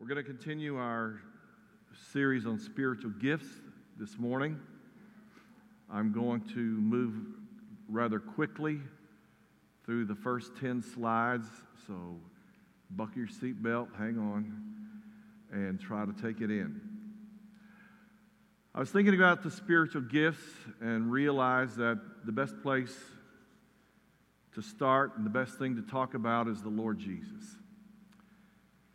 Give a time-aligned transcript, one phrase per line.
[0.00, 1.20] We're going to continue our
[2.10, 3.48] series on spiritual gifts
[3.98, 4.58] this morning.
[5.92, 7.12] I'm going to move
[7.86, 8.80] rather quickly
[9.84, 11.46] through the first 10 slides,
[11.86, 12.16] so
[12.92, 14.62] buckle your seatbelt, hang on,
[15.52, 16.80] and try to take it in.
[18.74, 20.46] I was thinking about the spiritual gifts
[20.80, 22.96] and realized that the best place
[24.54, 27.59] to start and the best thing to talk about is the Lord Jesus.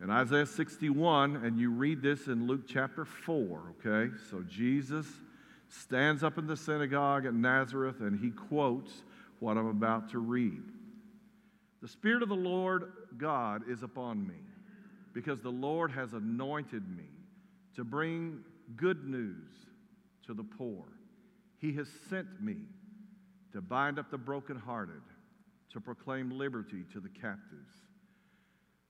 [0.02, 4.14] In Isaiah 61, and you read this in Luke chapter 4, okay?
[4.30, 5.06] So Jesus
[5.68, 8.92] stands up in the synagogue at Nazareth and he quotes
[9.40, 10.62] what I'm about to read.
[11.80, 14.34] The Spirit of the Lord God is upon me
[15.14, 17.08] because the Lord has anointed me
[17.74, 18.40] to bring
[18.76, 19.48] good news
[20.26, 20.84] to the poor.
[21.58, 22.56] He has sent me
[23.52, 25.02] to bind up the brokenhearted,
[25.72, 27.85] to proclaim liberty to the captives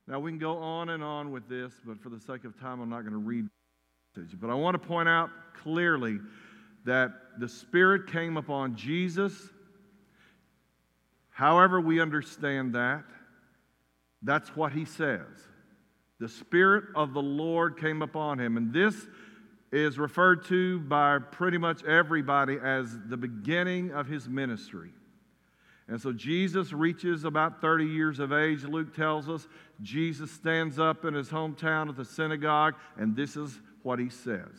[0.07, 2.79] now, we can go on and on with this, but for the sake of time,
[2.79, 3.45] I'm not going to read
[4.39, 5.29] But I want to point out
[5.61, 6.19] clearly
[6.85, 9.33] that the Spirit came upon Jesus.
[11.29, 13.03] However, we understand that,
[14.21, 15.27] that's what he says.
[16.19, 18.55] The Spirit of the Lord came upon him.
[18.55, 18.95] And this
[19.73, 24.91] is referred to by pretty much everybody as the beginning of his ministry.
[25.89, 29.47] And so Jesus reaches about 30 years of age, Luke tells us.
[29.81, 34.51] Jesus stands up in his hometown at the synagogue, and this is what he says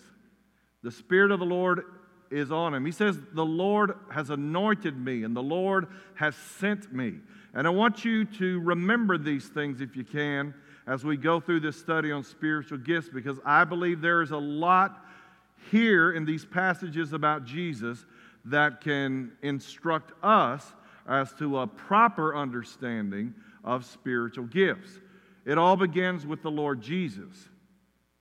[0.83, 1.83] The Spirit of the Lord
[2.31, 2.87] is on him.
[2.87, 7.15] He says, The Lord has anointed me, and the Lord has sent me.
[7.55, 10.55] And I want you to remember these things if you can
[10.87, 14.39] as we go through this study on spiritual gifts, because I believe there is a
[14.39, 15.05] lot
[15.71, 18.07] here in these passages about Jesus
[18.47, 20.73] that can instruct us
[21.09, 24.91] as to a proper understanding of spiritual gifts.
[25.45, 27.49] It all begins with the Lord Jesus.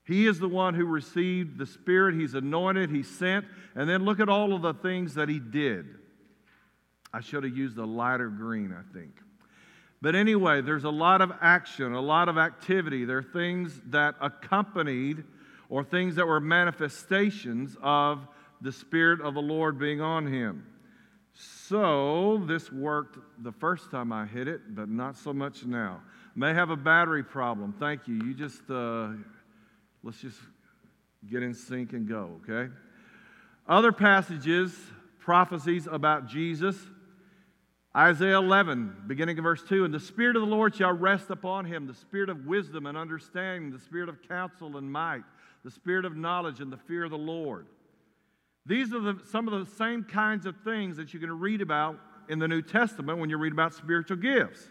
[0.06, 4.22] He is the one who received the Spirit, He's anointed, He's sent, and then look
[4.22, 5.86] at all of the things that He did.
[7.14, 9.12] I should have used a lighter green, I think.
[10.02, 13.04] But anyway, there's a lot of action, a lot of activity.
[13.04, 15.24] There are things that accompanied
[15.70, 18.28] or things that were manifestations of
[18.62, 20.66] the Spirit of the Lord being on him.
[21.38, 26.02] So this worked the first time I hit it, but not so much now.
[26.36, 27.76] May have a battery problem.
[27.80, 28.16] Thank you.
[28.16, 29.10] You just, uh,
[30.02, 30.40] let's just
[31.30, 32.74] get in sync and go, okay?
[33.68, 34.76] Other passages,
[35.20, 36.76] prophecies about Jesus.
[37.96, 41.66] Isaiah 11, beginning of verse 2 And the Spirit of the Lord shall rest upon
[41.66, 45.24] him, the Spirit of wisdom and understanding, the Spirit of counsel and might,
[45.64, 47.68] the Spirit of knowledge and the fear of the Lord
[48.68, 51.62] these are the, some of the same kinds of things that you're going to read
[51.62, 51.98] about
[52.28, 54.62] in the New Testament when you read about spiritual gifts.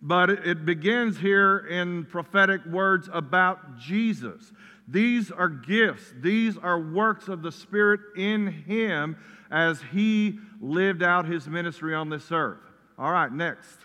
[0.00, 4.52] But it, it begins here in prophetic words about Jesus.
[4.86, 9.16] These are gifts, these are works of the Spirit in Him
[9.50, 12.60] as He lived out His ministry on this earth.
[12.96, 13.78] All right, next.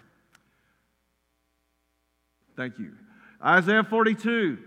[2.56, 2.92] Thank you.
[3.44, 4.58] Isaiah 42.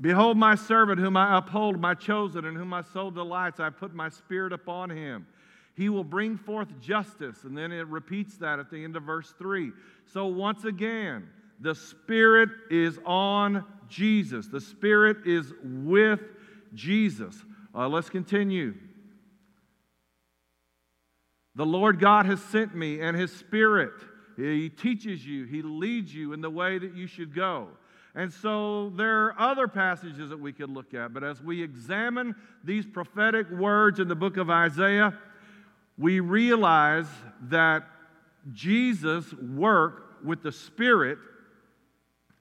[0.00, 3.60] Behold, my servant, whom I uphold, my chosen, in whom my soul delights.
[3.60, 5.26] I put my spirit upon him.
[5.74, 7.44] He will bring forth justice.
[7.44, 9.72] And then it repeats that at the end of verse 3.
[10.06, 11.28] So, once again,
[11.60, 16.20] the Spirit is on Jesus, the Spirit is with
[16.74, 17.34] Jesus.
[17.74, 18.74] Uh, let's continue.
[21.54, 23.94] The Lord God has sent me, and His Spirit,
[24.36, 27.68] He teaches you, He leads you in the way that you should go.
[28.16, 32.34] And so there are other passages that we could look at, but as we examine
[32.64, 35.12] these prophetic words in the book of Isaiah,
[35.98, 37.08] we realize
[37.42, 37.84] that
[38.54, 41.18] Jesus' work with the Spirit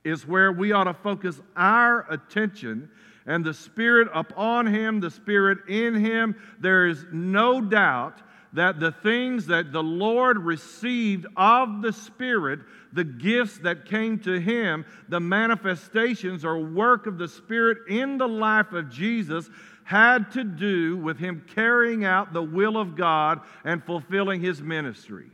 [0.06, 2.90] is where we ought to focus our attention
[3.25, 6.36] and the Spirit upon Him, the Spirit in Him.
[6.59, 8.22] There is no doubt
[8.55, 12.59] that the things that the Lord received of the Spirit,
[12.93, 18.27] the gifts that came to him, the manifestations or work of the Spirit in the
[18.27, 19.50] life of Jesus,
[19.83, 25.30] had to do with him carrying out the will of God and fulfilling his ministry.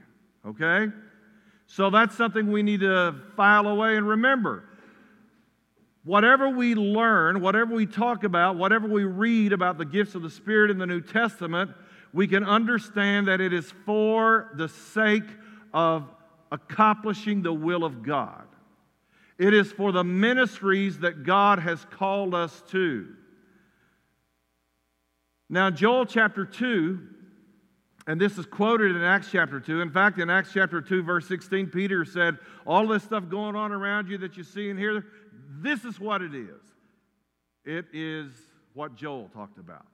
[0.45, 0.87] Okay?
[1.67, 4.65] So that's something we need to file away and remember.
[6.03, 10.29] Whatever we learn, whatever we talk about, whatever we read about the gifts of the
[10.31, 11.71] Spirit in the New Testament,
[12.13, 15.23] we can understand that it is for the sake
[15.73, 16.09] of
[16.51, 18.47] accomplishing the will of God.
[19.37, 23.07] It is for the ministries that God has called us to.
[25.49, 26.99] Now, Joel chapter 2,
[28.07, 29.81] and this is quoted in Acts chapter 2.
[29.81, 33.71] In fact, in Acts chapter 2, verse 16, Peter said, All this stuff going on
[33.71, 35.05] around you that you see and hear,
[35.59, 36.61] this is what it is.
[37.65, 38.31] It is
[38.73, 39.85] what Joel talked about.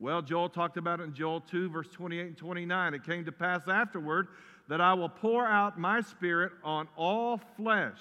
[0.00, 2.94] Well, Joel talked about it in Joel 2, verse 28 and 29.
[2.94, 4.28] It came to pass afterward
[4.68, 7.98] that I will pour out my spirit on all flesh.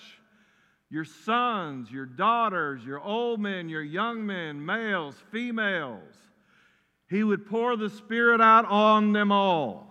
[0.89, 6.13] Your sons, your daughters, your old men, your young men, males, females.
[7.09, 9.87] He would pour the Spirit out on them all.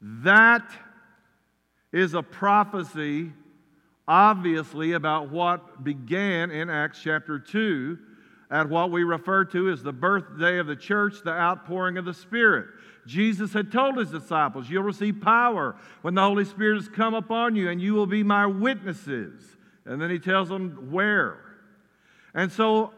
[0.00, 0.70] That
[1.92, 3.32] is a prophecy,
[4.08, 7.98] obviously, about what began in Acts chapter 2
[8.50, 12.14] at what we refer to as the birthday of the church, the outpouring of the
[12.14, 12.66] Spirit.
[13.06, 17.54] Jesus had told his disciples, You'll receive power when the Holy Spirit has come upon
[17.54, 19.56] you, and you will be my witnesses.
[19.86, 21.38] And then he tells them where.
[22.34, 22.92] And so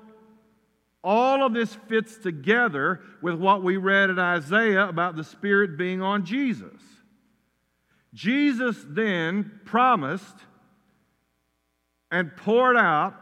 [1.05, 6.01] all of this fits together with what we read in Isaiah about the Spirit being
[6.01, 6.81] on Jesus.
[8.15, 10.37] Jesus then promised
[12.11, 13.15] and poured out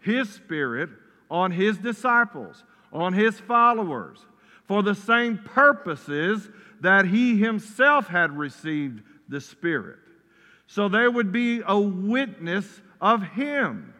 [0.00, 0.90] his Spirit
[1.30, 4.18] on his disciples, on his followers,
[4.64, 6.48] for the same purposes
[6.80, 9.98] that he himself had received the Spirit.
[10.66, 13.94] So they would be a witness of him.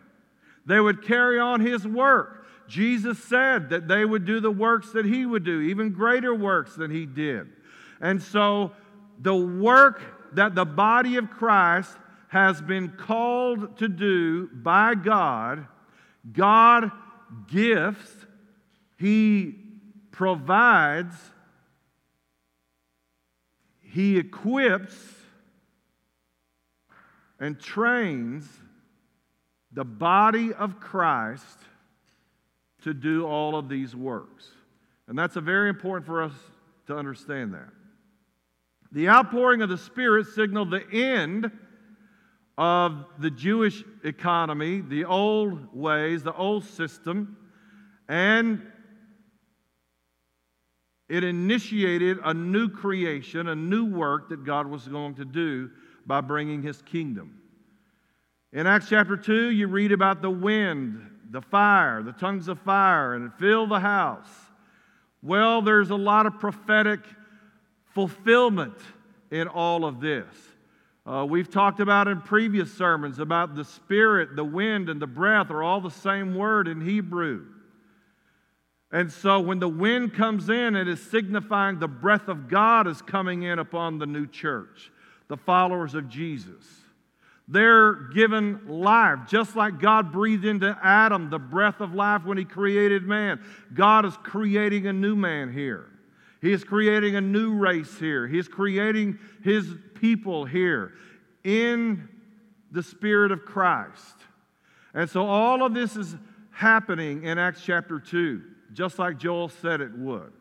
[0.66, 2.46] They would carry on his work.
[2.68, 6.76] Jesus said that they would do the works that he would do, even greater works
[6.76, 7.48] than he did.
[8.00, 8.72] And so
[9.18, 10.00] the work
[10.34, 11.96] that the body of Christ
[12.28, 15.66] has been called to do by God,
[16.32, 16.92] God
[17.48, 18.12] gifts,
[18.98, 19.56] He
[20.10, 21.14] provides,
[23.80, 24.96] He equips,
[27.38, 28.46] and trains
[29.72, 31.58] the body of Christ
[32.82, 34.48] to do all of these works.
[35.08, 36.32] And that's a very important for us
[36.86, 37.68] to understand that.
[38.92, 41.50] The outpouring of the Spirit signaled the end
[42.58, 47.36] of the Jewish economy, the old ways, the old system,
[48.08, 48.66] and
[51.08, 55.70] it initiated a new creation, a new work that God was going to do
[56.06, 57.40] by bringing his kingdom.
[58.52, 63.14] In Acts chapter 2, you read about the wind, the fire, the tongues of fire,
[63.14, 64.28] and it filled the house.
[65.22, 67.00] Well, there's a lot of prophetic
[67.94, 68.78] fulfillment
[69.30, 70.26] in all of this.
[71.10, 75.50] Uh, we've talked about in previous sermons about the spirit, the wind, and the breath
[75.50, 77.46] are all the same word in Hebrew.
[78.92, 83.02] And so when the wind comes in, it is signifying the breath of God is
[83.02, 84.92] coming in upon the new church,
[85.26, 86.64] the followers of Jesus.
[87.48, 92.44] They're given life, just like God breathed into Adam the breath of life when he
[92.44, 93.40] created man.
[93.74, 95.86] God is creating a new man here.
[96.40, 98.28] He is creating a new race here.
[98.28, 100.92] He is creating his people here
[101.44, 102.08] in
[102.70, 104.16] the Spirit of Christ.
[104.94, 106.16] And so all of this is
[106.50, 108.42] happening in Acts chapter 2,
[108.72, 110.32] just like Joel said it would.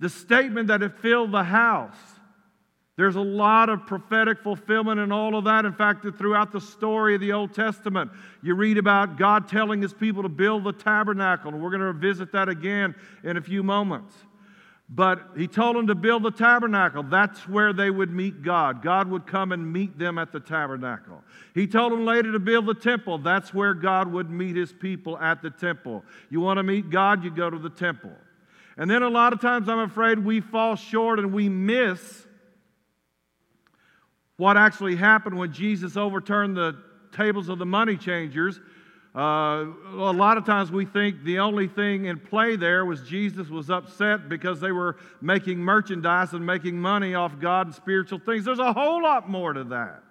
[0.00, 1.96] The statement that it filled the house,
[2.96, 5.64] there's a lot of prophetic fulfillment in all of that.
[5.64, 8.10] In fact, throughout the story of the Old Testament,
[8.42, 11.86] you read about God telling his people to build the tabernacle, and we're going to
[11.86, 12.94] revisit that again
[13.24, 14.14] in a few moments.
[14.88, 17.02] But he told them to build the tabernacle.
[17.02, 18.82] That's where they would meet God.
[18.82, 21.22] God would come and meet them at the tabernacle.
[21.54, 23.18] He told them later to build the temple.
[23.18, 26.04] That's where God would meet his people at the temple.
[26.28, 28.12] You want to meet God, you go to the temple.
[28.76, 32.26] And then a lot of times I'm afraid we fall short and we miss
[34.36, 36.76] what actually happened when Jesus overturned the
[37.12, 38.60] tables of the money changers
[39.14, 43.48] uh, a lot of times we think the only thing in play there was Jesus
[43.48, 48.44] was upset because they were making merchandise and making money off God and spiritual things.
[48.44, 50.02] There's a whole lot more to that.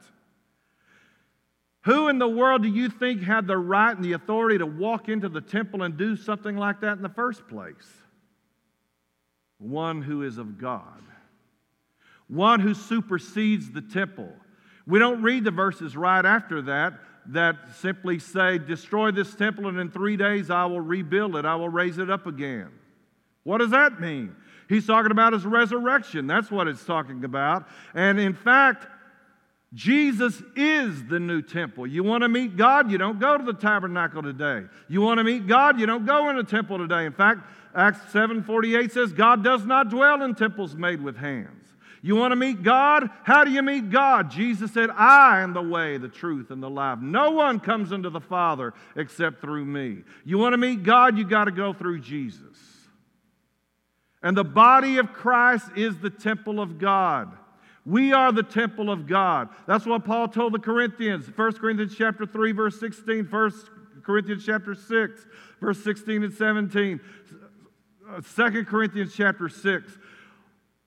[1.82, 5.10] Who in the world do you think had the right and the authority to walk
[5.10, 7.92] into the temple and do something like that in the first place?
[9.58, 11.02] One who is of God,
[12.30, 14.32] one who supersedes the temple.
[14.88, 16.94] We don't read the verses right after that
[17.28, 21.56] that simply say, Destroy this temple, and in three days I will rebuild it, I
[21.56, 22.70] will raise it up again.
[23.44, 24.36] What does that mean?
[24.70, 26.28] He's talking about his resurrection.
[26.28, 27.68] That's what it's talking about.
[27.94, 28.88] And in fact,
[29.74, 31.88] Jesus is the new temple.
[31.88, 34.64] You want to meet God, you don't go to the tabernacle today.
[34.88, 37.06] You want to meet God, you don't go in a temple today.
[37.06, 37.42] In fact,
[37.76, 41.63] Acts 7:48 says God does not dwell in temples made with hands.
[42.06, 43.10] You want to meet God?
[43.24, 44.30] How do you meet God?
[44.30, 47.00] Jesus said, I am the way, the truth, and the life.
[47.00, 50.04] No one comes into the Father except through me.
[50.26, 51.18] You want to meet God?
[51.18, 52.58] You got to go through Jesus.
[54.22, 57.32] And the body of Christ is the temple of God.
[57.86, 59.48] We are the temple of God.
[59.66, 61.26] That's what Paul told the Corinthians.
[61.34, 63.52] 1 Corinthians chapter 3, verse 16, 1
[64.04, 65.26] Corinthians chapter 6,
[65.62, 67.00] verse 16 and 17.
[68.36, 69.98] 2 uh, Corinthians chapter 6.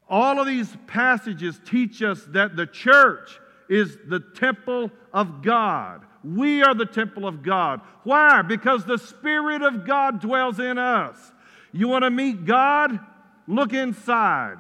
[0.09, 6.03] All of these passages teach us that the church is the temple of God.
[6.23, 7.81] We are the temple of God.
[8.05, 8.43] Why?
[8.43, 11.17] Because the Spirit of God dwells in us.
[11.73, 12.99] You want to meet God?
[13.49, 14.59] Look inside.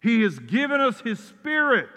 [0.00, 1.90] He has given us His Spirit.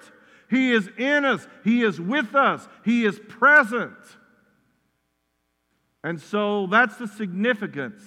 [0.50, 1.48] He is in us.
[1.64, 2.68] He is with us.
[2.84, 3.94] He is present.
[6.04, 8.02] And so that's the significance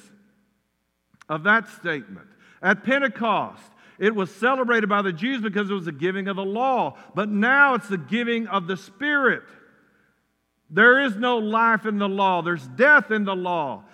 [1.29, 2.29] of that statement.
[2.61, 3.63] At Pentecost,
[3.99, 7.29] it was celebrated by the Jews because it was the giving of the law, but
[7.29, 9.43] now it's the giving of the Spirit.
[10.71, 13.85] There is no life in the law, there's death in the law.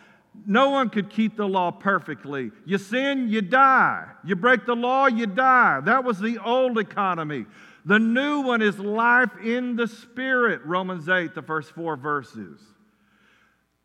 [0.47, 2.51] No one could keep the law perfectly.
[2.65, 4.07] You sin, you die.
[4.25, 5.81] You break the law, you die.
[5.81, 7.47] That was the old economy.
[7.85, 12.61] The new one is life in the Spirit, Romans 8, the first four verses.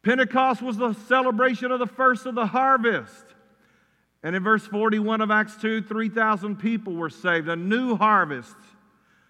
[0.04, 3.26] Pentecost was the celebration of the first of the harvest.
[4.25, 7.48] And in verse 41 of Acts 2, 3,000 people were saved.
[7.48, 8.55] A new harvest,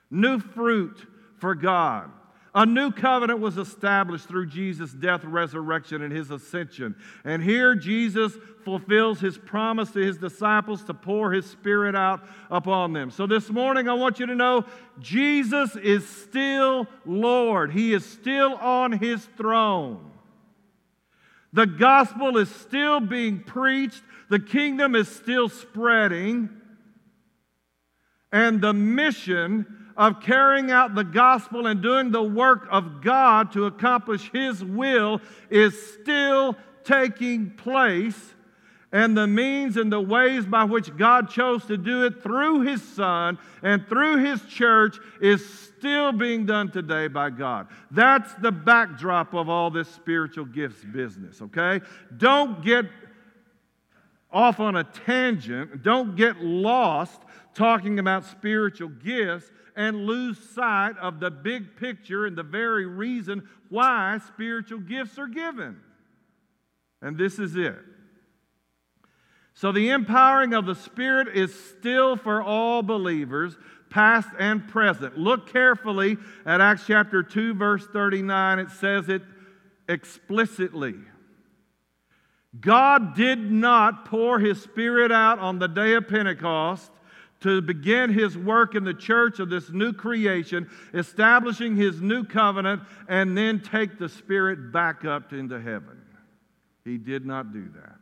[0.09, 1.05] new fruit
[1.37, 2.09] for God.
[2.53, 6.95] A new covenant was established through Jesus' death, resurrection, and his ascension.
[7.25, 12.93] And here Jesus fulfills his promise to his disciples to pour his spirit out upon
[12.93, 13.11] them.
[13.11, 14.63] So this morning, I want you to know
[15.01, 20.13] Jesus is still Lord, he is still on his throne.
[21.55, 26.49] The gospel is still being preached, the kingdom is still spreading,
[28.29, 33.67] and the mission of carrying out the gospel and doing the work of God to
[33.67, 38.34] accomplish His will is still taking place
[38.95, 42.81] and the means and the ways by which God chose to do it through His
[42.81, 47.67] Son and through His church is still being done today by God.
[47.91, 51.81] That's the backdrop of all this spiritual gifts business, okay?
[52.15, 52.85] Don't get
[54.31, 57.21] off on a tangent, don't get lost
[57.53, 63.45] talking about spiritual gifts and lose sight of the big picture and the very reason
[63.67, 65.81] why spiritual gifts are given.
[67.01, 67.75] And this is it.
[69.55, 73.55] So, the empowering of the Spirit is still for all believers,
[73.89, 75.17] past and present.
[75.17, 78.59] Look carefully at Acts chapter 2, verse 39.
[78.59, 79.21] It says it
[79.87, 80.95] explicitly.
[82.59, 86.91] God did not pour his Spirit out on the day of Pentecost
[87.41, 92.81] to begin his work in the church of this new creation, establishing his new covenant,
[93.07, 96.01] and then take the Spirit back up into heaven.
[96.83, 97.94] He did not do that.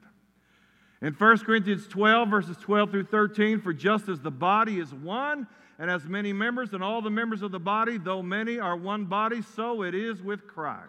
[1.03, 5.45] In 1 Corinthians 12, verses 12 through 13, for just as the body is one
[5.77, 9.03] and has many members, and all the members of the body, though many, are one
[9.03, 10.87] body, so it is with Christ.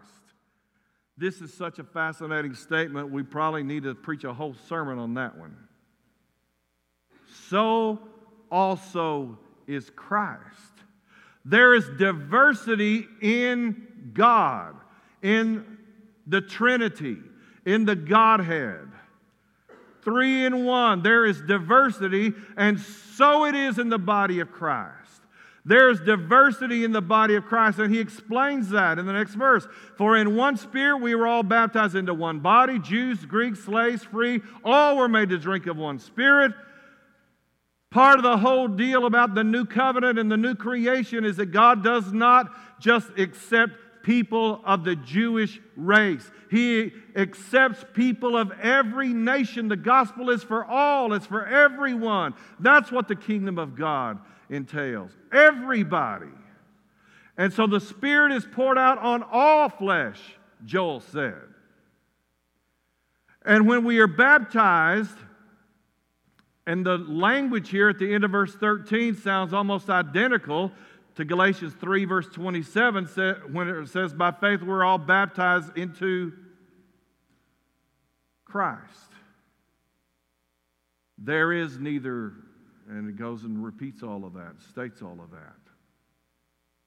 [1.19, 5.15] This is such a fascinating statement, we probably need to preach a whole sermon on
[5.15, 5.57] that one.
[7.49, 7.99] So
[8.53, 10.45] also is Christ.
[11.45, 14.77] There is diversity in God,
[15.23, 15.79] in
[16.29, 17.17] the Trinity,
[17.67, 18.94] in the Godhead
[20.05, 21.03] three in one.
[21.03, 24.93] There is diversity, and so it is in the body of Christ.
[25.67, 29.67] There's diversity in the body of Christ, and he explains that in the next verse.
[29.97, 34.43] For in one spirit we were all baptized into one body Jews, Greeks, slaves, free,
[34.63, 36.53] all were made to drink of one spirit.
[37.91, 41.47] Part of the whole deal about the new covenant and the new creation is that
[41.47, 43.73] God does not just accept
[44.05, 46.31] people of the Jewish race.
[46.51, 49.67] He accepts people of every nation.
[49.67, 52.35] The gospel is for all, it's for everyone.
[52.61, 55.11] That's what the kingdom of God entails.
[55.33, 56.31] Everybody.
[57.37, 60.21] And so the Spirit is poured out on all flesh,
[60.65, 61.43] Joel said.
[63.45, 65.19] And when we are baptized,
[66.67, 70.73] and the language here at the end of verse 13 sounds almost identical
[71.17, 73.07] to Galatians 3, verse 27,
[73.53, 76.33] when it says, By faith we're all baptized into
[78.45, 78.83] Christ.
[81.19, 82.33] There is neither,
[82.89, 85.57] and it goes and repeats all of that, states all of that,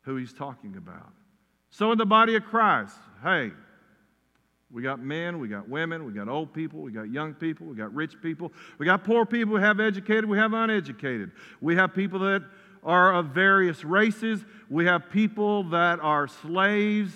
[0.01, 1.13] who he's talking about.
[1.69, 3.51] So, in the body of Christ, hey,
[4.69, 7.75] we got men, we got women, we got old people, we got young people, we
[7.75, 11.31] got rich people, we got poor people, we have educated, we have uneducated.
[11.61, 12.43] We have people that
[12.87, 14.43] are of various races.
[14.69, 17.13] We have people that are slaves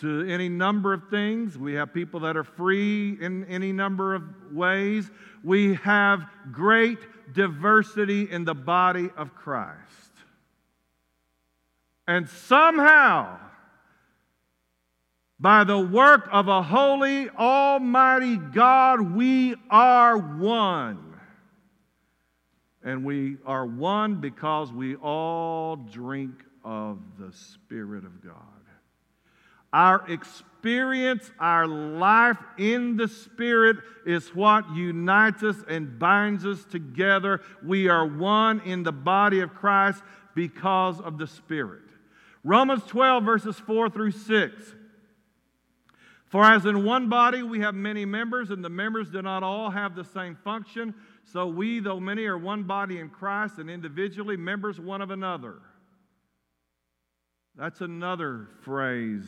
[0.00, 1.58] to any number of things.
[1.58, 5.10] We have people that are free in any number of ways.
[5.44, 6.98] We have great
[7.34, 9.76] diversity in the body of Christ.
[12.08, 13.38] And somehow,
[15.38, 21.09] By the work of a holy, almighty God, we are one.
[22.82, 26.32] And we are one because we all drink
[26.64, 28.34] of the Spirit of God.
[29.72, 37.40] Our experience, our life in the Spirit is what unites us and binds us together.
[37.64, 40.02] We are one in the body of Christ
[40.34, 41.82] because of the Spirit.
[42.42, 44.74] Romans 12, verses 4 through 6.
[46.26, 49.70] For as in one body we have many members, and the members do not all
[49.70, 50.94] have the same function,
[51.32, 55.58] so we, though many, are one body in Christ and individually members one of another.
[57.56, 59.24] That's another phrase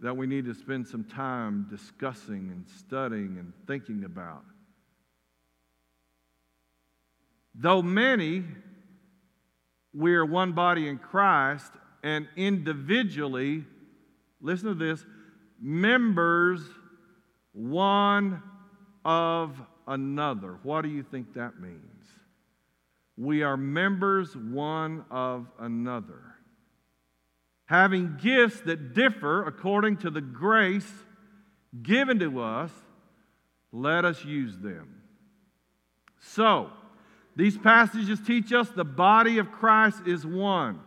[0.00, 4.42] that we need to spend some time discussing and studying and thinking about.
[7.54, 8.44] Though many,
[9.94, 13.64] we are one body in Christ and individually,
[14.40, 15.04] listen to this,
[15.60, 16.62] members
[17.52, 18.42] one
[19.04, 19.56] of
[19.86, 20.58] another.
[20.62, 22.06] What do you think that means?
[23.16, 26.32] We are members one of another
[27.72, 30.92] having gifts that differ according to the grace
[31.82, 32.70] given to us,
[33.72, 35.00] let us use them.
[36.20, 36.68] So,
[37.34, 40.80] these passages teach us the body of Christ is one.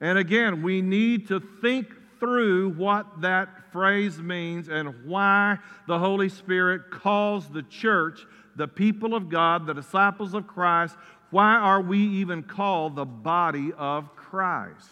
[0.00, 1.88] And again, we need to think
[2.20, 8.20] through what that phrase means and why the Holy Spirit calls the church,
[8.58, 10.96] the people of God, the disciples of Christ,
[11.30, 14.90] why are we even called the body of Christ?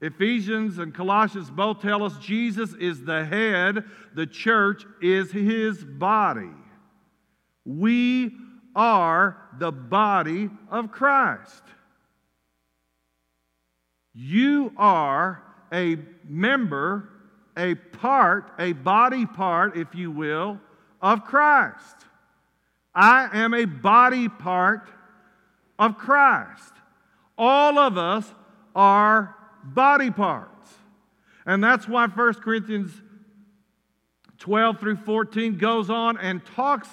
[0.00, 6.50] Ephesians and Colossians both tell us Jesus is the head, the church is his body.
[7.64, 8.32] We
[8.76, 11.62] are the body of Christ.
[14.14, 15.42] You are
[15.72, 15.96] a
[16.28, 17.08] member,
[17.56, 20.60] a part, a body part, if you will,
[21.00, 21.96] of Christ.
[22.94, 24.88] I am a body part
[25.78, 26.72] of Christ.
[27.36, 28.32] All of us
[28.74, 30.70] are body parts.
[31.46, 32.92] And that's why 1 Corinthians
[34.38, 36.88] 12 through 14 goes on and talks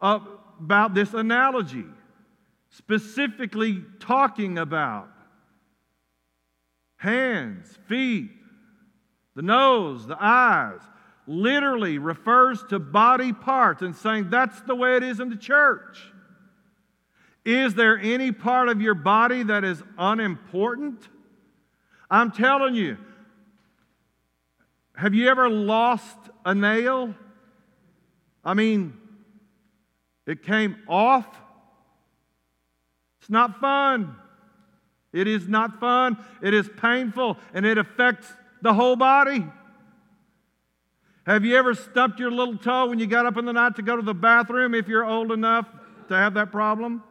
[0.00, 1.84] about this analogy,
[2.70, 5.10] specifically talking about
[6.96, 8.30] hands, feet,
[9.34, 10.80] the nose, the eyes,
[11.28, 16.00] literally refers to body parts and saying that's the way it is in the church.
[17.44, 21.06] Is there any part of your body that is unimportant?
[22.10, 22.96] I'm telling you,
[24.96, 27.14] have you ever lost a nail?
[28.44, 28.94] I mean,
[30.26, 31.26] it came off.
[33.20, 34.16] It's not fun.
[35.12, 36.16] It is not fun.
[36.42, 39.46] It is painful and it affects the whole body.
[41.28, 43.82] Have you ever stubbed your little toe when you got up in the night to
[43.82, 45.66] go to the bathroom if you're old enough
[46.08, 47.02] to have that problem?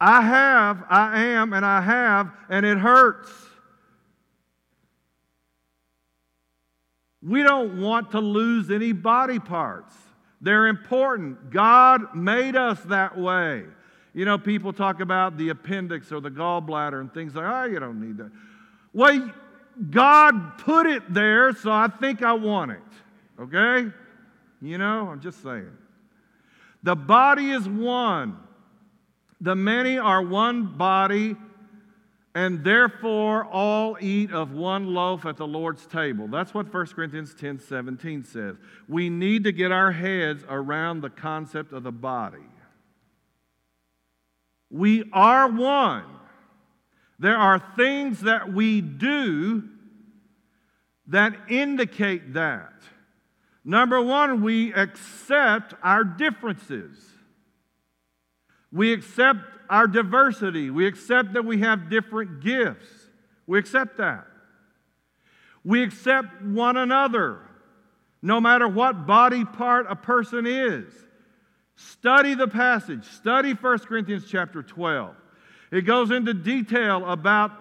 [0.00, 3.30] I have, I am, and I have, and it hurts.
[7.22, 9.94] We don't want to lose any body parts.
[10.40, 11.50] They're important.
[11.50, 13.64] God made us that way.
[14.14, 17.78] You know, people talk about the appendix or the gallbladder and things like, oh, you
[17.78, 18.30] don't need that.
[18.94, 19.30] Well,
[19.88, 22.78] God put it there, so I think I want it.
[23.40, 23.90] Okay?
[24.60, 25.70] You know, I'm just saying.
[26.82, 28.36] The body is one.
[29.40, 31.34] The many are one body,
[32.34, 36.28] and therefore all eat of one loaf at the Lord's table.
[36.28, 38.56] That's what 1 Corinthians 10 17 says.
[38.86, 42.38] We need to get our heads around the concept of the body.
[44.70, 46.04] We are one.
[47.18, 49.68] There are things that we do
[51.10, 52.72] that indicate that.
[53.64, 56.96] Number one, we accept our differences.
[58.72, 60.70] We accept our diversity.
[60.70, 62.88] We accept that we have different gifts.
[63.46, 64.26] We accept that.
[65.64, 67.40] We accept one another,
[68.22, 70.92] no matter what body part a person is.
[71.76, 73.04] Study the passage.
[73.04, 75.14] Study 1 Corinthians chapter 12.
[75.70, 77.52] It goes into detail about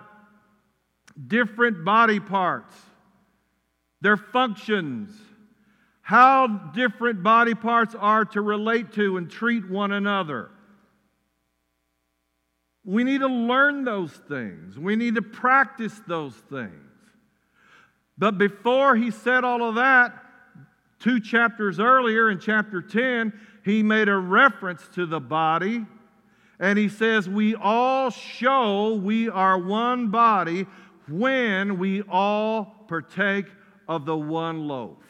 [1.28, 2.74] different body parts,
[4.02, 5.12] their functions,
[6.02, 10.50] how different body parts are to relate to and treat one another.
[12.86, 14.80] We need to learn those things.
[14.80, 16.74] We need to practice those things.
[18.18, 20.14] But before he said all of that,
[21.00, 23.34] two chapters earlier in chapter 10,
[23.64, 25.86] he made a reference to the body.
[26.60, 30.66] And he says, We all show we are one body
[31.08, 33.46] when we all partake
[33.90, 35.04] of the one loaf.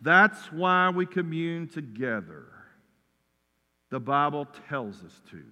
[0.00, 2.46] That's why we commune together.
[3.90, 5.42] The Bible tells us to.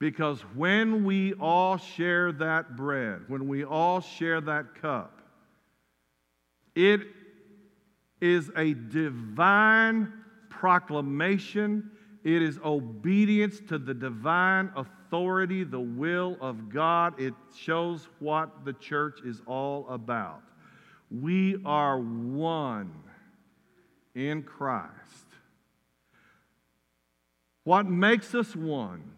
[0.00, 5.20] Because when we all share that bread, when we all share that cup,
[6.74, 7.02] it
[8.20, 10.12] is a divine
[10.48, 11.90] proclamation.
[12.24, 17.20] It is obedience to the divine authority, the will of God.
[17.20, 20.42] It shows what the church is all about.
[21.10, 22.92] We are one
[24.14, 24.90] in Christ.
[27.64, 29.12] What makes us one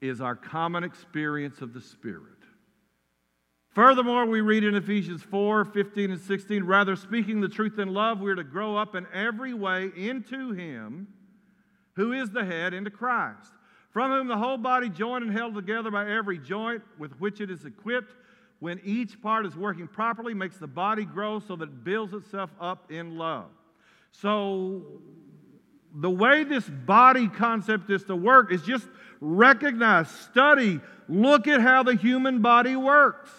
[0.00, 2.32] is our common experience of the Spirit.
[3.70, 8.20] Furthermore, we read in Ephesians 4 15 and 16, rather speaking the truth in love,
[8.20, 11.08] we're to grow up in every way into Him
[11.94, 13.52] who is the head, into Christ,
[13.94, 17.48] from whom the whole body, joined and held together by every joint with which it
[17.48, 18.12] is equipped,
[18.58, 22.50] when each part is working properly, makes the body grow so that it builds itself
[22.60, 23.46] up in love.
[24.10, 24.82] So,
[25.94, 28.88] the way this body concept is to work is just
[29.20, 33.30] recognize, study, look at how the human body works.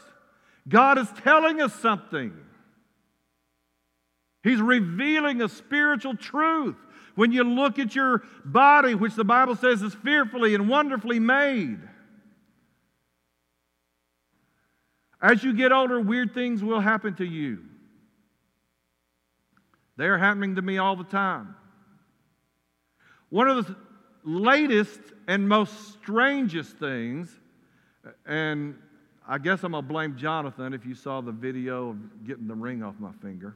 [0.69, 2.31] God is telling us something.
[4.41, 6.77] He's revealing a spiritual truth.
[7.15, 11.79] When you look at your body, which the Bible says is fearfully and wonderfully made,
[15.21, 17.59] as you get older, weird things will happen to you.
[19.97, 21.55] They are happening to me all the time.
[23.29, 23.75] One of the
[24.23, 27.33] latest and most strangest things,
[28.25, 28.75] and
[29.27, 32.55] I guess I'm going to blame Jonathan if you saw the video of getting the
[32.55, 33.55] ring off my finger.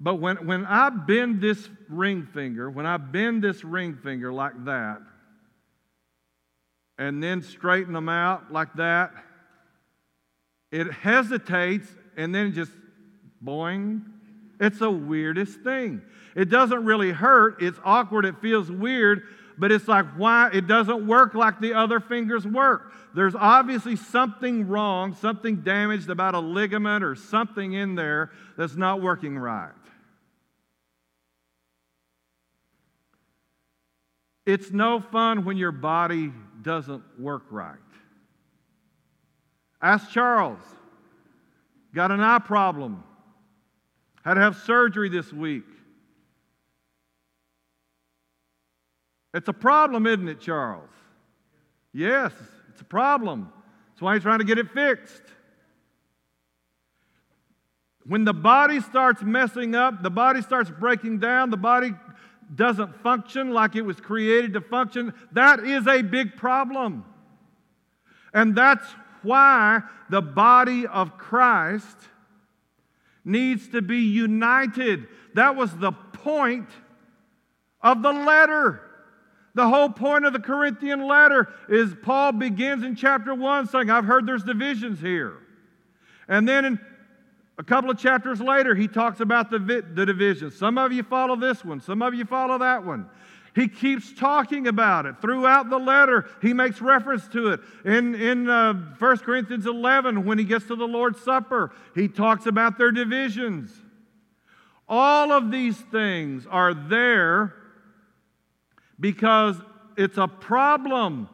[0.00, 4.64] But when, when I bend this ring finger, when I bend this ring finger like
[4.64, 4.98] that,
[6.98, 9.12] and then straighten them out like that,
[10.72, 11.86] it hesitates
[12.16, 12.72] and then just
[13.44, 14.02] boing,
[14.58, 16.02] it's the weirdest thing.
[16.36, 17.62] It doesn't really hurt.
[17.62, 18.24] It's awkward.
[18.24, 19.22] It feels weird.
[19.58, 20.50] But it's like, why?
[20.52, 22.92] It doesn't work like the other fingers work.
[23.14, 29.02] There's obviously something wrong, something damaged about a ligament or something in there that's not
[29.02, 29.72] working right.
[34.50, 37.76] It's no fun when your body doesn't work right.
[39.80, 40.58] Ask Charles.
[41.94, 43.04] Got an eye problem.
[44.24, 45.62] Had to have surgery this week.
[49.32, 50.90] It's a problem, isn't it, Charles?
[51.92, 52.32] Yes,
[52.70, 53.52] it's a problem.
[53.90, 55.22] That's why he's trying to get it fixed.
[58.04, 61.92] When the body starts messing up, the body starts breaking down, the body
[62.54, 67.04] doesn't function like it was created to function, that is a big problem.
[68.32, 68.86] And that's
[69.22, 71.96] why the body of Christ
[73.24, 75.06] needs to be united.
[75.34, 76.68] That was the point
[77.82, 78.82] of the letter.
[79.54, 84.04] The whole point of the Corinthian letter is Paul begins in chapter 1 saying, I've
[84.04, 85.38] heard there's divisions here.
[86.28, 86.80] And then in
[87.60, 90.56] a couple of chapters later, he talks about the, the divisions.
[90.56, 93.06] Some of you follow this one, some of you follow that one.
[93.54, 95.20] He keeps talking about it.
[95.20, 97.60] Throughout the letter, he makes reference to it.
[97.84, 102.46] In, in uh, 1 Corinthians 11, when he gets to the Lord's Supper, he talks
[102.46, 103.70] about their divisions.
[104.88, 107.54] All of these things are there
[108.98, 109.56] because
[109.98, 111.28] it's a problem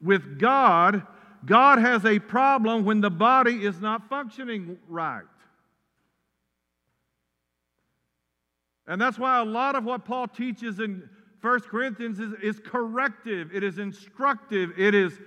[0.00, 1.06] with God.
[1.44, 5.24] God has a problem when the body is not functioning right.
[8.86, 11.08] And that's why a lot of what Paul teaches in
[11.40, 15.18] 1 Corinthians is, is corrective, it is instructive, it is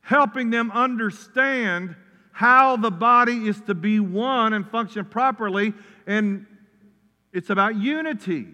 [0.00, 1.96] helping them understand
[2.32, 5.72] how the body is to be one and function properly.
[6.06, 6.46] And
[7.32, 8.46] it's about unity.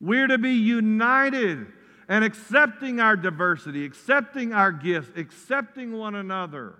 [0.00, 1.66] We're to be united
[2.08, 6.76] and accepting our diversity, accepting our gifts, accepting one another,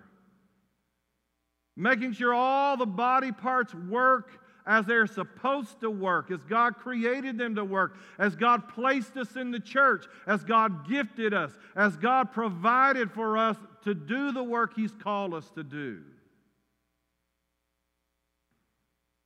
[1.77, 4.31] making sure all the body parts work
[4.67, 9.37] as they're supposed to work, as God created them to work, as God placed us
[9.37, 14.43] in the church, as God gifted us, as God provided for us to do the
[14.43, 16.01] work He's called us to do.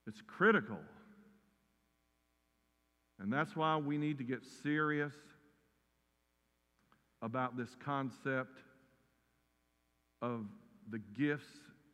[0.06, 0.78] It's critical.
[3.18, 5.14] And that's why we need to get serious
[7.22, 8.58] about this concept
[10.22, 10.46] of
[10.90, 11.48] the gifts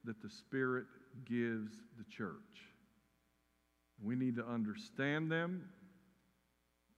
[0.05, 0.87] that the Spirit
[1.25, 2.33] gives the church.
[4.03, 5.69] We need to understand them,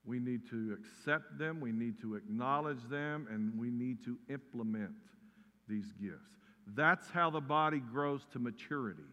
[0.05, 4.91] We need to accept them, we need to acknowledge them, and we need to implement
[5.67, 6.31] these gifts.
[6.75, 9.03] That's how the body grows to maturity.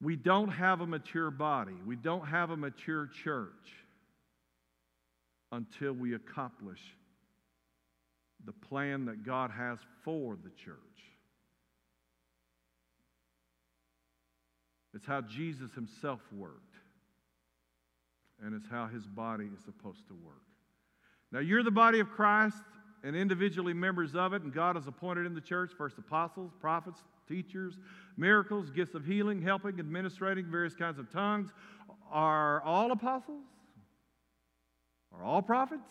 [0.00, 3.72] We don't have a mature body, we don't have a mature church
[5.52, 6.80] until we accomplish
[8.44, 10.74] the plan that God has for the church.
[14.94, 16.76] It's how Jesus himself worked,
[18.42, 20.42] and it's how his body is supposed to work.
[21.32, 22.62] Now, you're the body of Christ
[23.02, 27.00] and individually members of it, and God has appointed in the church first apostles, prophets,
[27.28, 27.74] teachers,
[28.16, 31.50] miracles, gifts of healing, helping, administrating various kinds of tongues.
[32.10, 33.42] Are all apostles?
[35.12, 35.88] Are all prophets?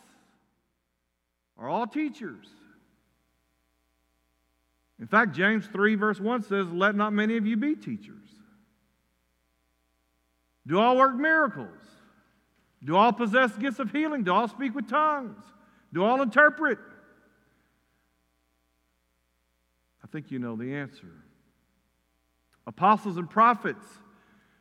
[1.58, 2.46] Are all teachers?
[4.98, 8.23] In fact, James 3, verse 1 says, Let not many of you be teachers.
[10.66, 11.68] Do all work miracles?
[12.82, 14.24] Do all possess gifts of healing?
[14.24, 15.42] Do all speak with tongues?
[15.92, 16.78] Do all interpret?
[20.02, 21.08] I think you know the answer.
[22.66, 23.84] Apostles and prophets,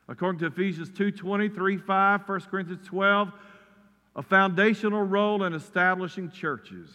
[0.07, 3.31] according to Ephesians 2 23, 5, 1 Corinthians 12,
[4.15, 6.89] a foundational role in establishing churches.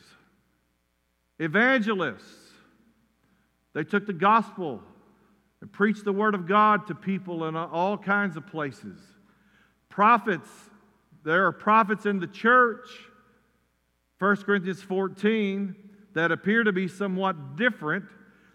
[1.39, 2.53] Evangelists,
[3.75, 4.83] they took the gospel
[5.61, 8.99] and preached the word of God to people in all kinds of places.
[9.89, 10.49] Prophets,
[11.25, 12.89] there are prophets in the church,
[14.19, 15.75] 1 Corinthians 14,
[16.15, 18.05] that appear to be somewhat different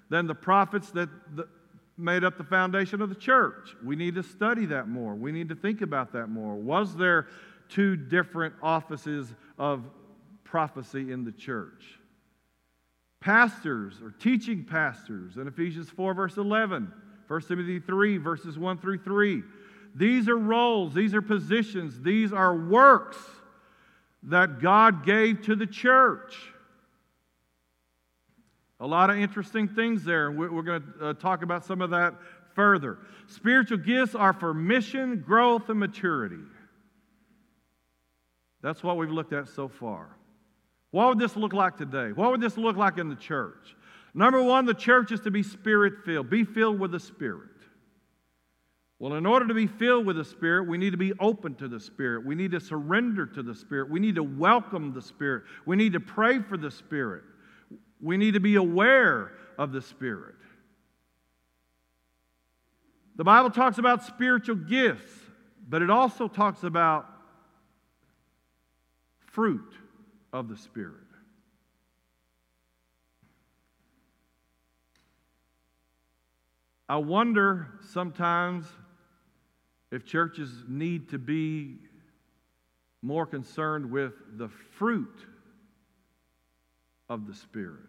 [0.09, 1.09] than the prophets that
[1.97, 3.75] made up the foundation of the church.
[3.83, 5.13] We need to study that more.
[5.15, 6.55] We need to think about that more.
[6.55, 7.27] Was there
[7.69, 9.83] two different offices of
[10.43, 11.99] prophecy in the church?
[13.23, 16.91] Pastors or teaching pastors in Ephesians 4, verse 11,
[17.27, 19.41] 1 Timothy 3, verses 1 through 3.
[19.95, 23.17] These are roles, these are positions, these are works
[24.23, 26.35] that God gave to the church.
[28.81, 30.29] A lot of interesting things there.
[30.29, 32.15] We're going to uh, talk about some of that
[32.55, 32.97] further.
[33.27, 36.43] Spiritual gifts are for mission, growth, and maturity.
[38.61, 40.09] That's what we've looked at so far.
[40.93, 42.11] What would this look like today?
[42.11, 43.75] What would this look like in the church?
[44.13, 47.49] Number one, the church is to be spirit filled, be filled with the Spirit.
[48.99, 51.67] Well, in order to be filled with the Spirit, we need to be open to
[51.67, 52.27] the Spirit.
[52.27, 53.89] We need to surrender to the Spirit.
[53.89, 55.45] We need to welcome the Spirit.
[55.65, 57.23] We need to pray for the Spirit.
[57.99, 60.35] We need to be aware of the Spirit.
[63.15, 65.11] The Bible talks about spiritual gifts,
[65.67, 67.07] but it also talks about
[69.25, 69.73] fruit
[70.33, 70.97] of the Spirit.
[76.89, 78.65] I wonder sometimes
[79.91, 81.77] if churches need to be
[83.01, 85.25] more concerned with the fruit
[87.07, 87.79] of the Spirit.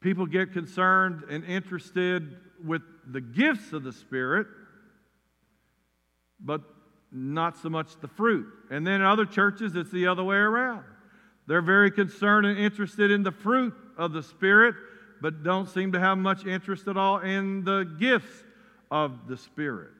[0.00, 4.46] People get concerned and interested with the gifts of the Spirit,
[6.40, 6.62] but
[7.12, 8.46] not so much the fruit.
[8.70, 10.84] And then in other churches, it's the other way around.
[11.46, 14.74] They're very concerned and interested in the fruit of the Spirit,
[15.20, 18.44] but don't seem to have much interest at all in the gifts
[18.90, 19.90] of the Spirit.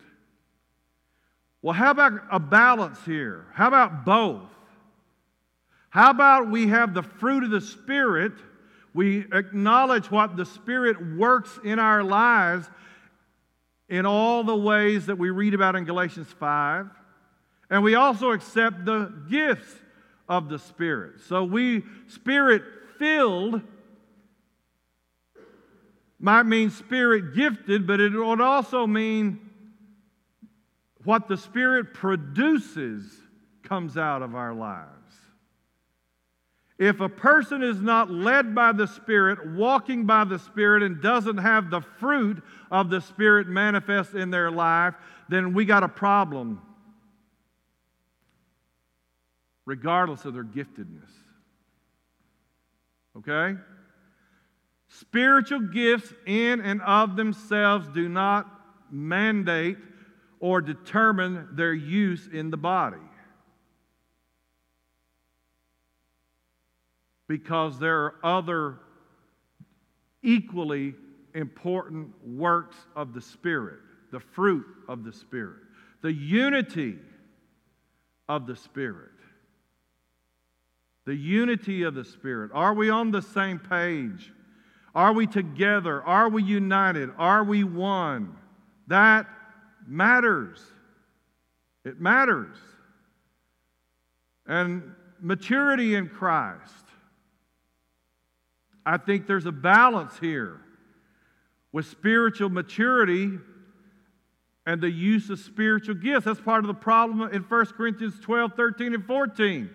[1.61, 3.47] Well, how about a balance here?
[3.53, 4.49] How about both?
[5.91, 8.33] How about we have the fruit of the Spirit?
[8.95, 12.69] We acknowledge what the Spirit works in our lives
[13.89, 16.87] in all the ways that we read about in Galatians 5.
[17.73, 19.75] And we also accept the gifts
[20.29, 21.21] of the Spirit.
[21.27, 22.63] So we, Spirit
[22.99, 23.63] filled,
[26.21, 29.41] might mean Spirit gifted, but it would also mean
[31.05, 33.11] what the Spirit produces
[33.63, 34.91] comes out of our lives.
[36.79, 41.39] If a person is not led by the Spirit, walking by the Spirit, and doesn't
[41.39, 44.93] have the fruit of the Spirit manifest in their life,
[45.31, 46.61] then we got a problem,
[49.65, 51.11] regardless of their giftedness.
[53.17, 53.59] Okay?
[54.89, 58.47] Spiritual gifts in and of themselves do not
[58.91, 59.79] mandate
[60.41, 62.99] or determine their use in the body.
[67.33, 68.79] because there are other
[70.23, 70.95] equally
[71.35, 73.79] important works of the Spirit,
[74.11, 75.63] the fruit of the Spirit,
[76.03, 76.99] the unity
[78.29, 79.13] of the Spirit.
[81.05, 82.51] The unity of the Spirit.
[82.55, 84.33] Are we on the same page?
[84.95, 86.03] Are we together?
[86.03, 87.11] Are we united?
[87.19, 88.37] Are we one?
[88.89, 89.27] That
[89.87, 90.61] matters.
[91.85, 92.57] It matters.
[94.47, 96.85] And maturity in Christ.
[98.85, 100.61] I think there's a balance here
[101.73, 103.39] with spiritual maturity
[104.67, 106.27] and the use of spiritual gifts.
[106.27, 109.71] That's part of the problem in 1 Corinthians 12, 13, and 14.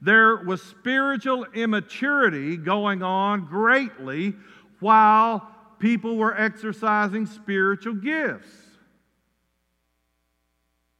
[0.00, 4.34] There was spiritual immaturity going on greatly
[4.80, 8.50] while people were exercising spiritual gifts.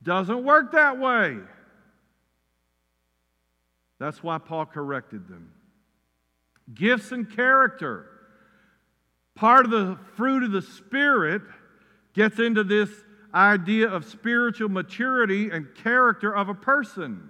[0.02, 1.36] Doesn't work that way.
[3.98, 5.52] That's why Paul corrected them.
[6.74, 8.06] Gifts and character.
[9.34, 11.42] Part of the fruit of the Spirit
[12.14, 12.90] gets into this
[13.34, 17.28] idea of spiritual maturity and character of a person.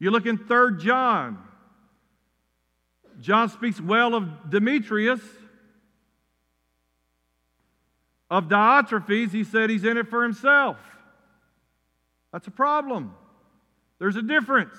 [0.00, 1.38] You look in 3 John.
[3.20, 5.20] John speaks well of Demetrius.
[8.30, 10.78] Of Diotrephes, he said he's in it for himself.
[12.32, 13.14] That's a problem.
[13.98, 14.74] There's a difference.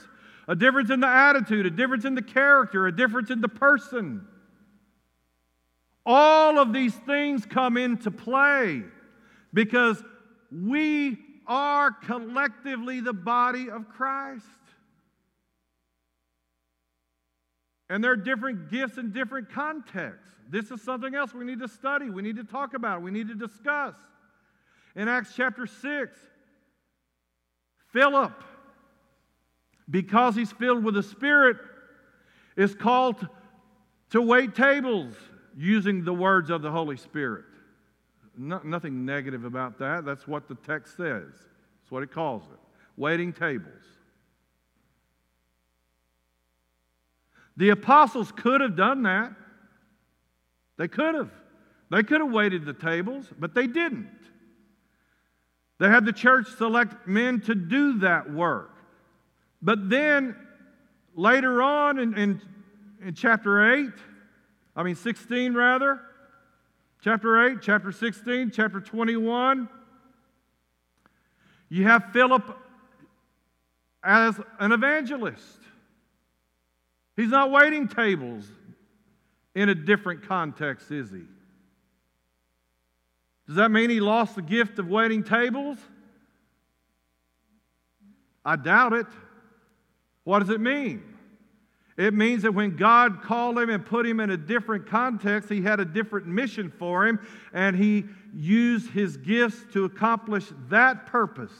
[0.47, 4.25] A difference in the attitude, a difference in the character, a difference in the person.
[6.05, 8.81] All of these things come into play
[9.53, 10.03] because
[10.51, 14.45] we are collectively the body of Christ.
[17.91, 20.33] And there are different gifts in different contexts.
[20.49, 23.27] This is something else we need to study, we need to talk about, we need
[23.27, 23.95] to discuss.
[24.95, 26.17] In Acts chapter 6,
[27.91, 28.31] Philip,
[29.89, 31.57] because he's filled with the Spirit,
[32.55, 33.27] is called
[34.11, 35.13] to wait tables
[35.57, 37.43] using the words of the Holy Spirit.
[38.37, 40.05] No, nothing negative about that.
[40.05, 41.33] That's what the text says.
[41.33, 42.59] That's what it calls it.
[42.95, 43.83] Waiting tables.
[47.57, 49.33] The apostles could have done that.
[50.77, 51.31] They could have.
[51.89, 54.09] They could have waited the tables, but they didn't.
[55.79, 58.75] They had the church select men to do that work.
[59.61, 60.35] But then
[61.15, 62.41] later on in, in,
[63.03, 63.89] in chapter 8,
[64.75, 65.99] I mean 16 rather,
[67.03, 69.67] chapter 8, chapter 16, chapter 21,
[71.69, 72.57] you have Philip
[74.03, 75.60] as an evangelist.
[77.15, 78.45] He's not waiting tables
[79.53, 81.23] in a different context, is he?
[83.47, 85.77] Does that mean he lost the gift of waiting tables?
[88.45, 89.07] I doubt it.
[90.23, 91.03] What does it mean?
[91.97, 95.61] It means that when God called him and put him in a different context, he
[95.61, 97.19] had a different mission for him,
[97.53, 101.51] and he used his gifts to accomplish that purpose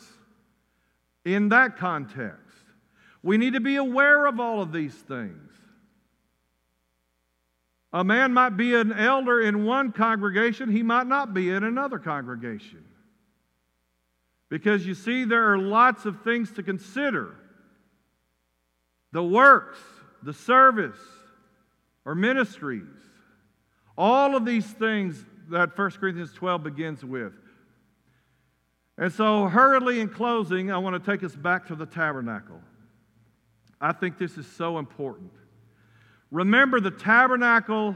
[1.25, 2.50] in that context.
[3.23, 5.51] We need to be aware of all of these things.
[7.93, 11.99] A man might be an elder in one congregation, he might not be in another
[11.99, 12.85] congregation.
[14.49, 17.35] Because you see, there are lots of things to consider
[19.11, 19.77] the works,
[20.23, 20.99] the service,
[22.05, 22.83] or ministries.
[23.97, 27.33] All of these things that 1 Corinthians 12 begins with.
[28.97, 32.61] And so, hurriedly in closing, I want to take us back to the tabernacle.
[33.81, 35.31] I think this is so important.
[36.29, 37.95] Remember, the tabernacle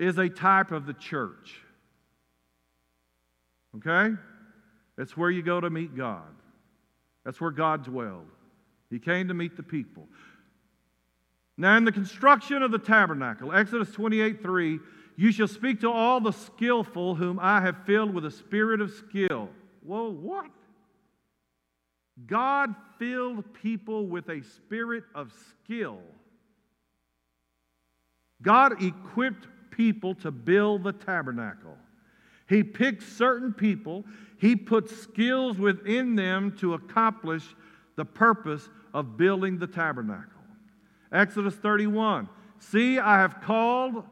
[0.00, 1.60] is a type of the church.
[3.76, 4.14] Okay?
[4.98, 6.34] It's where you go to meet God.
[7.24, 8.26] That's where God dwelled.
[8.90, 10.08] He came to meet the people.
[11.56, 14.80] Now, in the construction of the tabernacle, Exodus 28 3,
[15.16, 18.90] you shall speak to all the skillful whom I have filled with a spirit of
[18.90, 19.50] skill.
[19.82, 20.50] Whoa, what?
[22.26, 25.98] God filled people with a spirit of skill.
[28.42, 31.76] God equipped people to build the tabernacle.
[32.48, 34.04] He picked certain people,
[34.38, 37.44] He put skills within them to accomplish
[37.96, 40.42] the purpose of building the tabernacle.
[41.10, 44.04] Exodus 31 See, I have called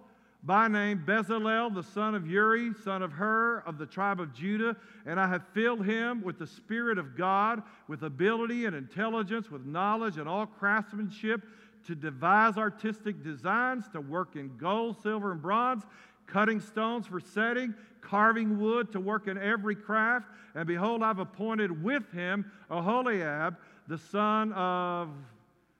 [0.43, 4.75] by name Bezalel, the son of Uri, son of Hur, of the tribe of Judah,
[5.05, 9.67] and I have filled him with the Spirit of God, with ability and intelligence, with
[9.67, 11.43] knowledge and all craftsmanship,
[11.87, 15.83] to devise artistic designs, to work in gold, silver, and bronze,
[16.27, 20.27] cutting stones for setting, carving wood, to work in every craft.
[20.55, 23.57] And behold, I've appointed with him Aholiab,
[23.89, 25.11] the son of,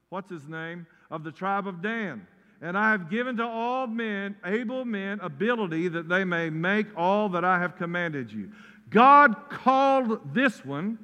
[0.09, 0.85] what's his name?
[1.09, 2.27] Of the tribe of Dan
[2.61, 7.29] and I have given to all men, able men, ability that they may make all
[7.29, 8.51] that I have commanded you.
[8.89, 10.99] God called this one.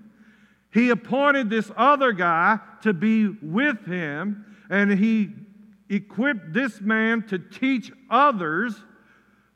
[0.71, 5.31] He appointed this other guy to be with him, and he
[5.89, 8.75] equipped this man to teach others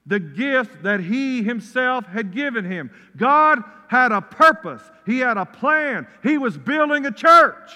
[0.08, 2.90] the gift that he himself had given him.
[3.16, 7.72] God had a purpose, he had a plan, he was building a church.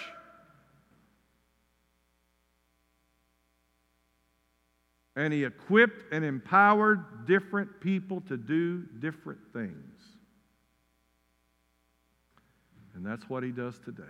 [5.16, 10.01] And he equipped and empowered different people to do different things.
[12.95, 14.03] And that's what he does today.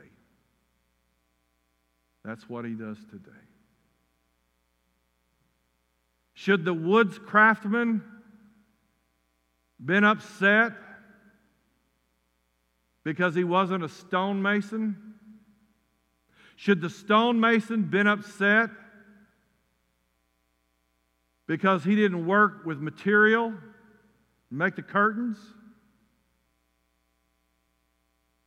[2.23, 3.31] That's what he does today.
[6.33, 8.03] Should the woods craftsman
[9.83, 10.73] been upset
[13.03, 14.97] because he wasn't a stonemason?
[16.55, 18.69] Should the stonemason been upset
[21.47, 23.53] because he didn't work with material
[24.51, 25.37] make the curtains?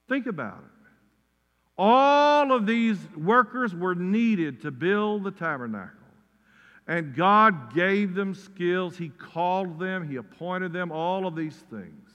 [0.08, 0.88] Think about it.
[1.76, 5.94] All of these workers were needed to build the tabernacle.
[6.88, 8.96] And God gave them skills.
[8.96, 12.10] He called them, He appointed them, all of these things.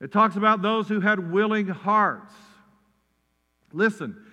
[0.00, 2.34] It talks about those who had willing hearts.
[3.72, 4.25] Listen,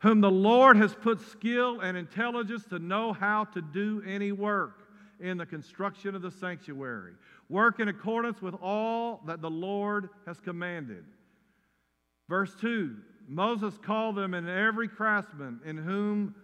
[0.00, 4.88] whom the Lord has put skill and intelligence to know how to do any work
[5.20, 7.14] in the construction of the sanctuary.
[7.48, 11.04] Work in accordance with all that the Lord has commanded.
[12.28, 12.96] Verse 2
[13.30, 16.34] Moses called them in every craftsman in whom,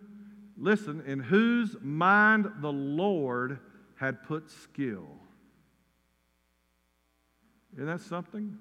[0.59, 3.59] listen, in whose mind the Lord
[3.97, 5.09] had put skill.
[7.73, 8.59] Isn't that something?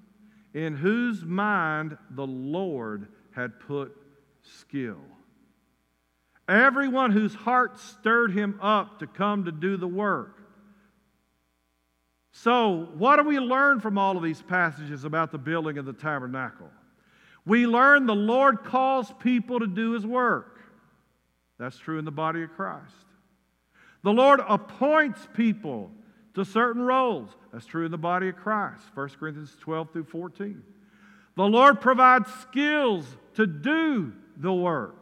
[0.54, 3.94] In whose mind the Lord had put
[4.60, 5.00] skill.
[6.48, 10.38] Everyone whose heart stirred him up to come to do the work.
[12.32, 15.92] So, what do we learn from all of these passages about the building of the
[15.92, 16.68] tabernacle?
[17.46, 20.60] We learn the Lord calls people to do his work.
[21.58, 22.92] That's true in the body of Christ.
[24.02, 25.90] The Lord appoints people
[26.34, 27.30] to certain roles.
[27.52, 28.82] That's true in the body of Christ.
[28.94, 30.62] 1 Corinthians 12 through 14.
[31.36, 34.96] The Lord provides skills to do the work.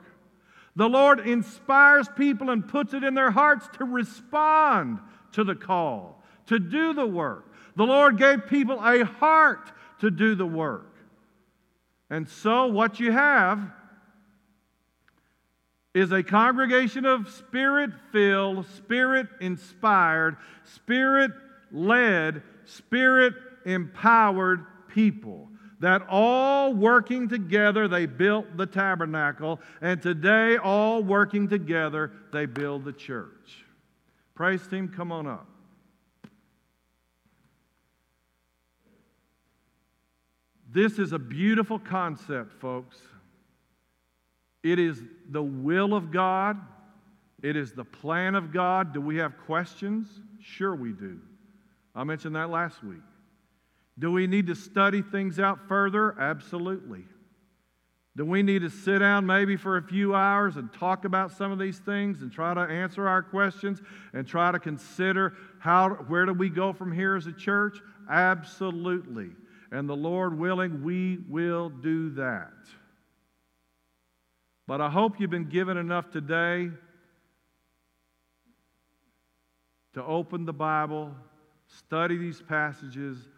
[0.74, 5.00] The Lord inspires people and puts it in their hearts to respond
[5.32, 7.52] to the call, to do the work.
[7.76, 9.70] The Lord gave people a heart
[10.00, 10.94] to do the work.
[12.10, 13.70] And so, what you have
[15.94, 21.30] is a congregation of spirit filled, spirit inspired, spirit
[21.70, 25.48] led, spirit empowered people
[25.82, 32.84] that all working together they built the tabernacle, and today, all working together, they build
[32.84, 33.64] the church.
[34.36, 35.48] Praise team, come on up.
[40.70, 42.96] This is a beautiful concept, folks.
[44.62, 46.60] It is the will of God,
[47.42, 48.94] it is the plan of God.
[48.94, 50.06] Do we have questions?
[50.40, 51.18] Sure, we do.
[51.92, 53.02] I mentioned that last week.
[54.02, 56.20] Do we need to study things out further?
[56.20, 57.04] Absolutely.
[58.16, 61.52] Do we need to sit down maybe for a few hours and talk about some
[61.52, 63.80] of these things and try to answer our questions
[64.12, 67.78] and try to consider how where do we go from here as a church?
[68.10, 69.30] Absolutely.
[69.70, 72.50] And the Lord willing, we will do that.
[74.66, 76.70] But I hope you've been given enough today
[79.94, 81.14] to open the Bible,
[81.68, 83.28] study these passages.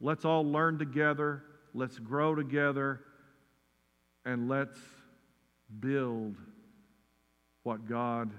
[0.00, 1.42] Let's all learn together,
[1.74, 3.00] let's grow together,
[4.24, 4.78] and let's
[5.80, 6.36] build
[7.62, 8.30] what God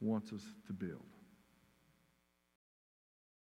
[0.00, 1.11] wants us to build.